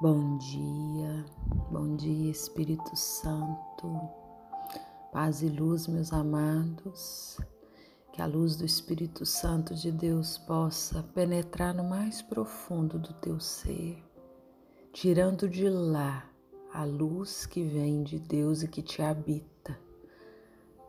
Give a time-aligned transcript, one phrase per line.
[0.00, 1.24] Bom dia,
[1.72, 4.00] bom dia Espírito Santo,
[5.10, 7.36] paz e luz, meus amados,
[8.12, 13.40] que a luz do Espírito Santo de Deus possa penetrar no mais profundo do teu
[13.40, 14.00] ser,
[14.92, 16.30] tirando de lá
[16.72, 19.76] a luz que vem de Deus e que te habita,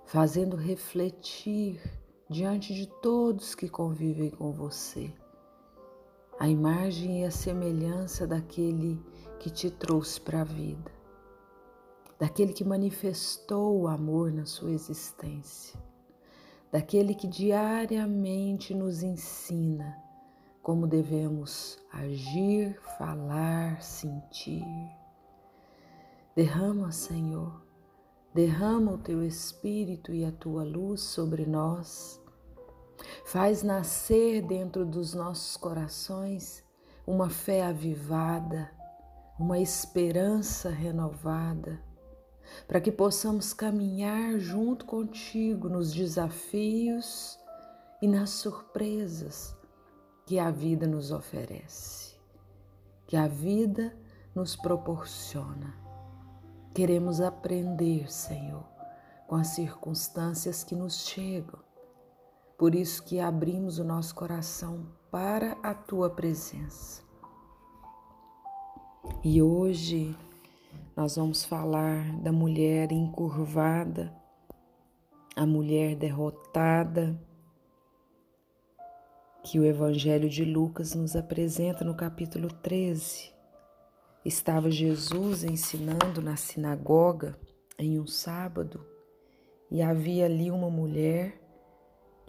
[0.06, 1.82] fazendo refletir
[2.30, 5.12] diante de todos que convivem com você
[6.40, 8.98] a imagem e a semelhança daquele
[9.40, 10.90] que te trouxe para a vida,
[12.18, 15.78] daquele que manifestou o amor na sua existência,
[16.72, 20.02] daquele que diariamente nos ensina
[20.64, 24.64] como devemos agir, falar, sentir.
[26.34, 27.62] Derrama, Senhor,
[28.34, 32.22] derrama o teu espírito e a tua luz sobre nós
[33.32, 36.64] Faz nascer dentro dos nossos corações
[37.06, 38.72] uma fé avivada,
[39.38, 41.80] uma esperança renovada,
[42.68, 47.38] para que possamos caminhar junto contigo nos desafios
[48.02, 49.56] e nas surpresas
[50.26, 52.16] que a vida nos oferece,
[53.06, 53.96] que a vida
[54.34, 55.76] nos proporciona.
[56.74, 58.66] Queremos aprender, Senhor,
[59.28, 61.69] com as circunstâncias que nos chegam
[62.60, 67.02] por isso que abrimos o nosso coração para a tua presença.
[69.24, 70.14] E hoje
[70.94, 74.14] nós vamos falar da mulher encurvada,
[75.38, 77.18] a mulher derrotada,
[79.42, 83.32] que o Evangelho de Lucas nos apresenta no capítulo 13.
[84.26, 87.40] Estava Jesus ensinando na sinagoga
[87.78, 88.86] em um sábado
[89.72, 91.49] e havia ali uma mulher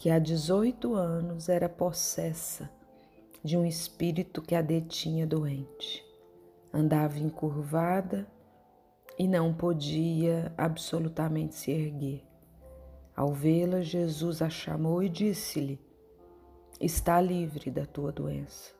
[0.00, 2.70] que há 18 anos era possessa
[3.44, 6.02] de um espírito que a detinha doente.
[6.72, 8.26] Andava encurvada
[9.18, 12.24] e não podia absolutamente se erguer.
[13.14, 15.78] Ao vê-la, Jesus a chamou e disse-lhe:
[16.80, 18.72] Está livre da tua doença.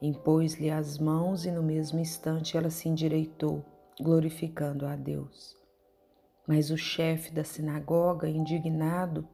[0.00, 3.64] Impôs-lhe as mãos e no mesmo instante ela se endireitou,
[4.00, 5.56] glorificando a Deus.
[6.46, 9.28] Mas o chefe da sinagoga, indignado,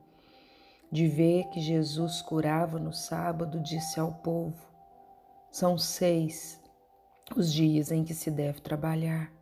[0.91, 4.57] de ver que Jesus curava no sábado, disse ao povo:
[5.51, 6.61] São seis
[7.37, 9.33] os dias em que se deve trabalhar.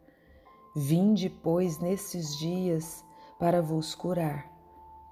[0.76, 3.04] Vinde, pois, nesses dias
[3.38, 4.50] para vos curar,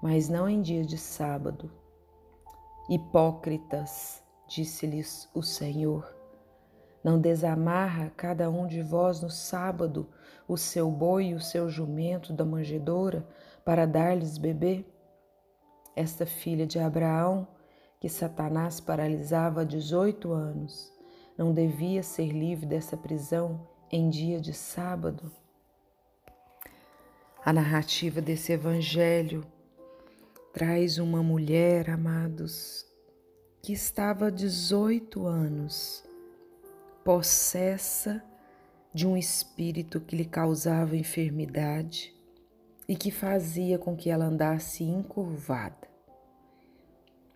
[0.01, 1.71] mas não em dia de sábado.
[2.89, 6.15] Hipócritas, disse-lhes o Senhor,
[7.03, 10.09] não desamarra cada um de vós no sábado
[10.47, 13.27] o seu boi e o seu jumento da manjedoura
[13.65, 14.85] para dar-lhes beber?
[15.97, 17.47] Esta filha de Abraão,
[17.99, 20.93] que Satanás paralisava há 18 anos,
[21.35, 25.31] não devia ser livre dessa prisão em dia de sábado?
[27.43, 29.43] A narrativa desse evangelho
[30.53, 32.85] traz uma mulher, amados,
[33.63, 36.03] que estava há 18 anos
[37.03, 38.23] possessa
[38.93, 42.13] de um espírito que lhe causava enfermidade
[42.87, 45.86] e que fazia com que ela andasse encurvada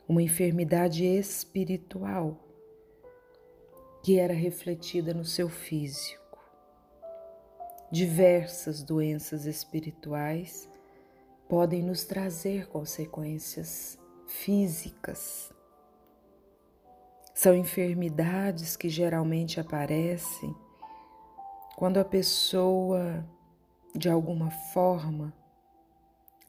[0.08, 2.38] uma enfermidade espiritual
[4.04, 6.22] que era refletida no seu físico.
[7.92, 10.70] Diversas doenças espirituais
[11.48, 15.54] podem nos trazer consequências físicas.
[17.34, 20.56] São enfermidades que geralmente aparecem
[21.76, 23.26] quando a pessoa,
[23.96, 25.34] de alguma forma,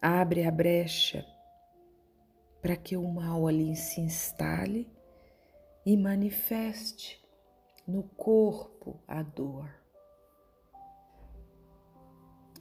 [0.00, 1.26] abre a brecha
[2.62, 4.88] para que o mal ali se instale
[5.84, 7.20] e manifeste
[7.86, 9.68] no corpo a dor.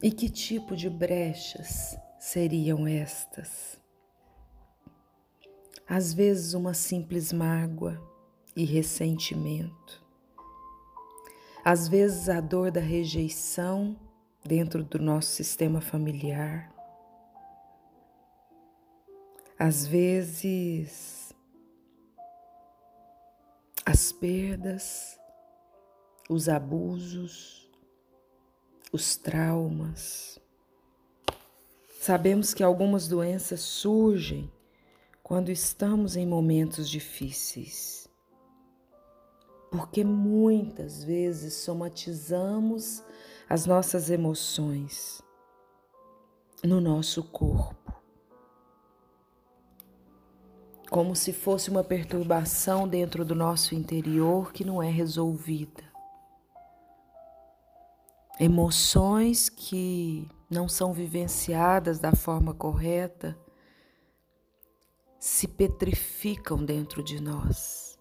[0.01, 3.79] E que tipo de brechas seriam estas?
[5.87, 8.01] Às vezes, uma simples mágoa
[8.55, 10.03] e ressentimento.
[11.63, 13.95] Às vezes, a dor da rejeição
[14.43, 16.73] dentro do nosso sistema familiar
[19.61, 21.31] às vezes,
[23.85, 25.19] as perdas,
[26.27, 27.69] os abusos,
[28.91, 30.39] os traumas.
[31.99, 34.51] Sabemos que algumas doenças surgem
[35.21, 38.09] quando estamos em momentos difíceis,
[39.69, 43.03] porque muitas vezes somatizamos
[43.47, 45.21] as nossas emoções
[46.63, 47.80] no nosso corpo.
[50.91, 55.89] Como se fosse uma perturbação dentro do nosso interior que não é resolvida.
[58.37, 63.37] emoções que não são vivenciadas da forma correta
[65.19, 67.97] se petrificam dentro de nós,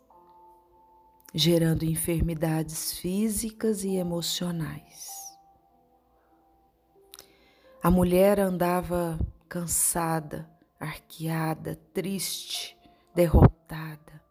[1.34, 5.10] gerando enfermidades físicas e emocionais.
[7.82, 10.50] A mulher andava cansada,
[10.80, 12.79] arqueada, triste,
[13.14, 14.22] derrotada,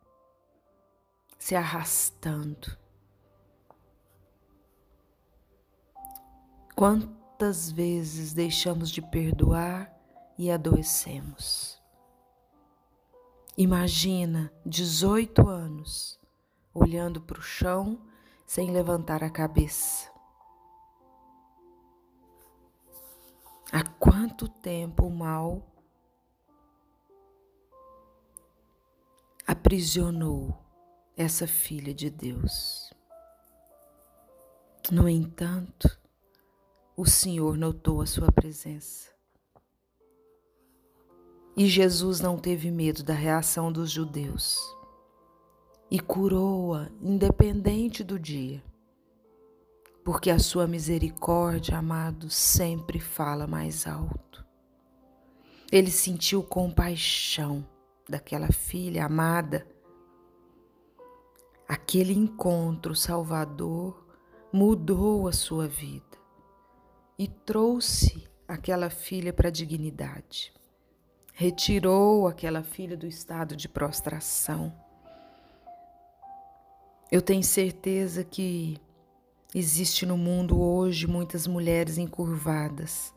[1.38, 2.78] se arrastando.
[6.76, 9.94] Quantas vezes deixamos de perdoar
[10.38, 11.81] e adoecemos?
[13.58, 16.18] Imagina 18 anos
[16.74, 18.00] olhando para o chão
[18.46, 20.10] sem levantar a cabeça.
[23.72, 25.62] Há quanto tempo o mal
[29.50, 30.56] aprisionou
[31.18, 32.94] essa filha de Deus?
[34.92, 35.90] No entanto,
[36.96, 39.10] o Senhor notou a sua presença.
[41.57, 44.60] E Jesus não teve medo da reação dos judeus
[45.90, 48.63] e curou-a independente do dia,
[50.06, 54.45] porque a sua misericórdia, amado, sempre fala mais alto.
[55.72, 57.66] Ele sentiu compaixão
[58.09, 59.67] daquela filha amada.
[61.67, 64.03] Aquele encontro salvador
[64.51, 66.17] mudou a sua vida
[67.17, 70.51] e trouxe aquela filha para a dignidade.
[71.33, 74.73] Retirou aquela filha do estado de prostração.
[77.11, 78.81] Eu tenho certeza que
[79.53, 83.13] existe no mundo hoje muitas mulheres encurvadas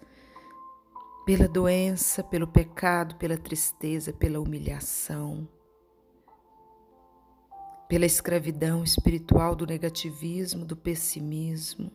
[1.24, 5.48] pela doença, pelo pecado, pela tristeza, pela humilhação,
[7.88, 11.92] pela escravidão espiritual do negativismo, do pessimismo.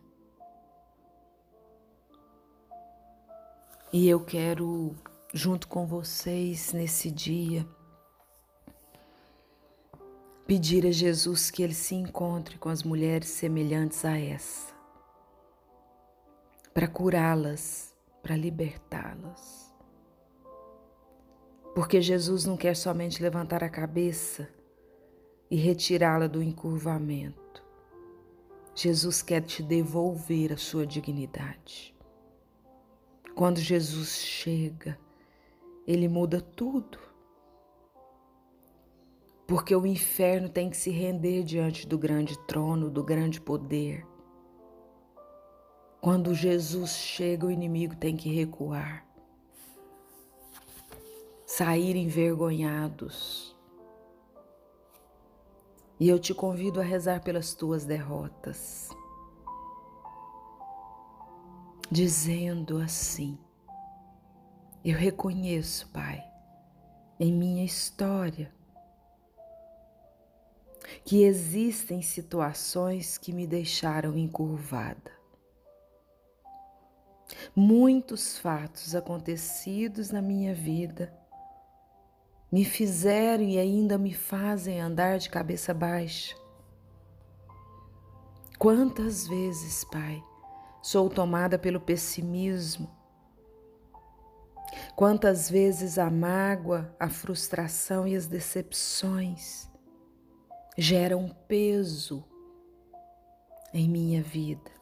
[3.92, 4.96] E eu quero,
[5.34, 7.68] junto com vocês nesse dia,
[10.46, 14.74] pedir a Jesus que ele se encontre com as mulheres semelhantes a essa,
[16.74, 17.87] para curá-las,
[18.28, 19.74] para libertá-las.
[21.74, 24.50] Porque Jesus não quer somente levantar a cabeça
[25.50, 27.64] e retirá-la do encurvamento.
[28.76, 31.96] Jesus quer te devolver a sua dignidade.
[33.34, 35.00] Quando Jesus chega,
[35.88, 37.00] ele muda tudo.
[39.48, 44.06] Porque o inferno tem que se render diante do grande trono, do grande poder.
[46.02, 49.06] Quando Jesus chega, o inimigo tem que recuar,
[51.46, 53.56] sair envergonhados.
[56.00, 58.90] E eu te convido a rezar pelas tuas derrotas
[61.90, 63.38] dizendo assim:
[64.84, 66.24] Eu reconheço, Pai,
[67.20, 68.54] em minha história,
[71.04, 75.17] que existem situações que me deixaram encurvada.
[77.56, 81.14] Muitos fatos acontecidos na minha vida
[82.52, 86.36] me fizeram e ainda me fazem andar de cabeça baixa.
[88.58, 90.24] Quantas vezes, Pai,
[90.88, 92.90] Sou tomada pelo pessimismo.
[94.96, 99.70] Quantas vezes a mágoa, a frustração e as decepções
[100.78, 102.24] geram peso
[103.74, 104.77] em minha vida.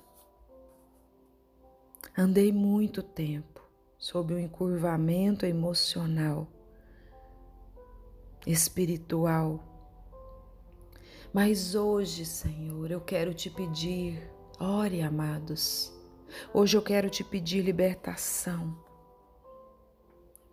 [2.17, 3.61] Andei muito tempo
[3.97, 6.47] sob um encurvamento emocional,
[8.47, 9.61] espiritual.
[11.33, 15.93] Mas hoje, Senhor, eu quero te pedir Ore, amados.
[16.53, 18.73] Hoje eu quero te pedir libertação.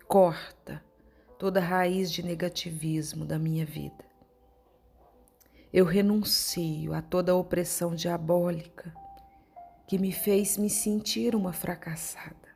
[0.09, 0.85] Corta
[1.38, 4.04] toda raiz de negativismo da minha vida.
[5.73, 8.92] Eu renuncio a toda opressão diabólica
[9.93, 12.49] que me fez me sentir uma fracassada.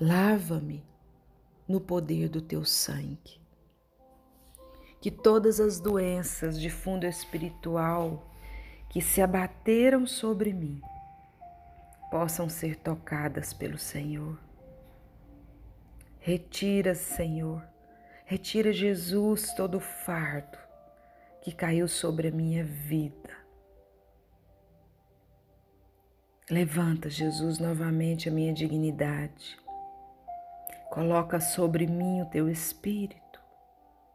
[0.00, 0.82] Lava-me
[1.68, 3.38] no poder do teu sangue.
[4.98, 8.32] Que todas as doenças de fundo espiritual,
[8.88, 10.80] que se abateram sobre mim
[12.10, 14.38] possam ser tocadas pelo Senhor.
[16.18, 17.62] Retira, Senhor,
[18.24, 20.56] retira, Jesus, todo o fardo
[21.42, 23.43] que caiu sobre a minha vida.
[26.50, 29.58] Levanta, Jesus, novamente a minha dignidade.
[30.90, 33.40] Coloca sobre mim o teu espírito,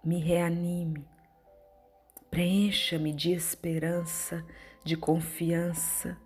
[0.03, 1.05] me reanime,
[2.31, 4.45] preencha-me de esperança
[4.86, 6.17] de confiança,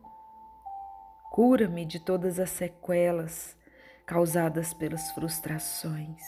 [1.33, 3.57] Cura-me de todas as sequelas
[4.05, 6.21] causadas pelas frustrações.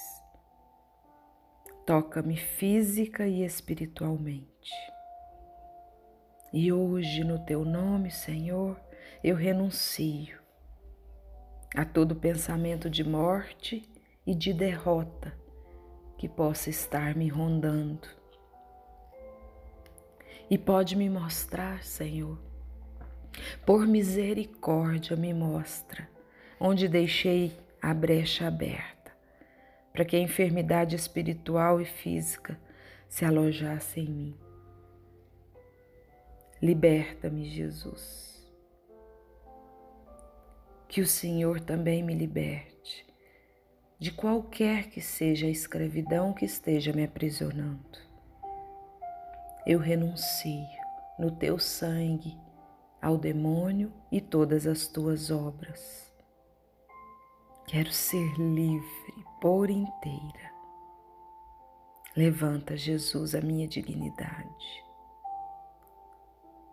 [1.85, 4.73] Toca-me física e espiritualmente.
[6.51, 8.79] E hoje, no teu nome, Senhor,
[9.27, 10.37] eu renuncio
[11.75, 13.81] a todo pensamento de morte
[14.23, 15.33] e de derrota
[16.15, 18.07] que possa estar me rondando.
[20.47, 22.37] E pode me mostrar, Senhor,
[23.65, 26.07] por misericórdia, me mostra
[26.59, 29.11] onde deixei a brecha aberta
[29.91, 32.59] para que a enfermidade espiritual e física
[33.09, 34.37] se alojasse em mim.
[36.61, 38.34] Liberta-me, Jesus.
[40.95, 43.05] Que o Senhor também me liberte
[43.99, 47.99] de qualquer que seja a escravidão que esteja me aprisionando.
[49.67, 50.65] Eu renuncio
[51.19, 52.39] no teu sangue
[53.01, 56.15] ao demônio e todas as tuas obras.
[57.67, 60.49] Quero ser livre por inteira.
[62.15, 64.85] Levanta, Jesus, a minha dignidade.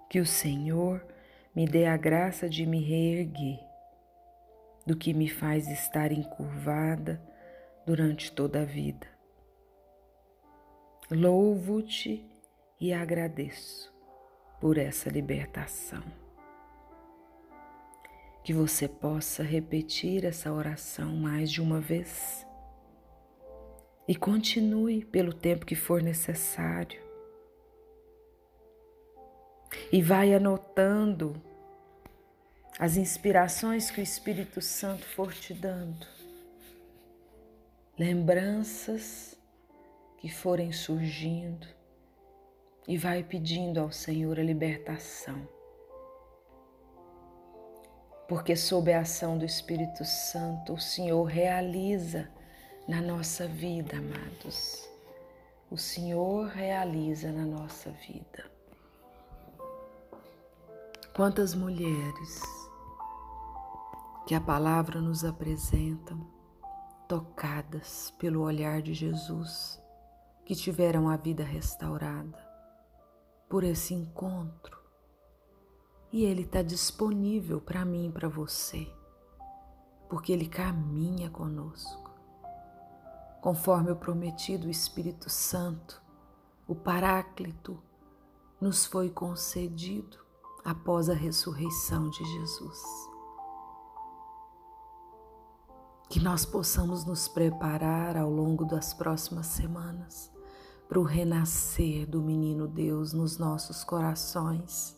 [0.08, 1.04] Que o Senhor
[1.52, 3.71] me dê a graça de me reerguer
[4.86, 7.22] do que me faz estar encurvada
[7.86, 9.06] durante toda a vida.
[11.10, 12.24] Louvo-te
[12.80, 13.92] e agradeço
[14.60, 16.02] por essa libertação
[18.42, 22.46] que você possa repetir essa oração mais de uma vez
[24.06, 27.00] e continue pelo tempo que for necessário.
[29.92, 31.40] E vai anotando
[32.78, 36.06] as inspirações que o Espírito Santo for te dando,
[37.98, 39.36] lembranças
[40.18, 41.66] que forem surgindo,
[42.88, 45.46] e vai pedindo ao Senhor a libertação
[48.32, 52.30] porque sob a ação do Espírito Santo, o Senhor realiza
[52.88, 54.88] na nossa vida, amados.
[55.70, 58.50] O Senhor realiza na nossa vida.
[61.14, 62.40] Quantas mulheres
[64.26, 66.16] que a palavra nos apresenta,
[67.08, 69.80] tocadas pelo olhar de Jesus,
[70.44, 72.38] que tiveram a vida restaurada
[73.48, 74.82] por esse encontro
[76.12, 78.86] e Ele está disponível para mim e para você,
[80.08, 82.10] porque Ele caminha conosco.
[83.40, 86.00] Conforme o prometido, Espírito Santo,
[86.68, 87.82] o Paráclito,
[88.60, 90.18] nos foi concedido
[90.64, 93.11] após a ressurreição de Jesus.
[96.12, 100.30] Que nós possamos nos preparar ao longo das próximas semanas
[100.86, 104.94] para o renascer do menino Deus nos nossos corações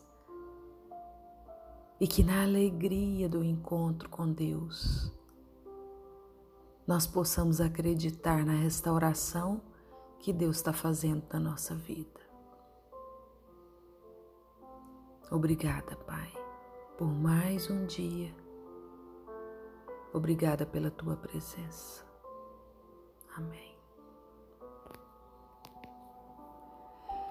[2.01, 5.09] e que na alegria do encontro com Deus
[6.85, 9.61] nós possamos acreditar na restauração
[10.19, 12.19] que Deus está fazendo na nossa vida.
[15.31, 16.29] Obrigada, Pai,
[16.97, 18.44] por mais um dia.
[20.15, 22.05] Obrigada pela tua presença.
[23.35, 23.74] Amém.